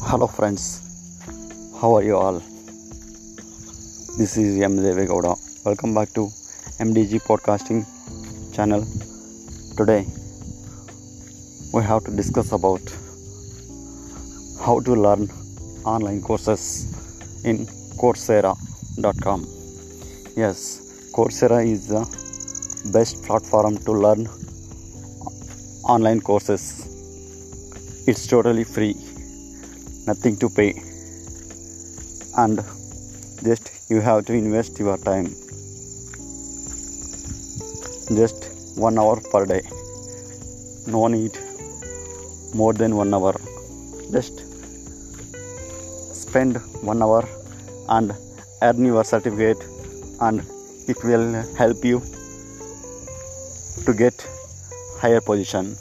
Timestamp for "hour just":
43.14-44.44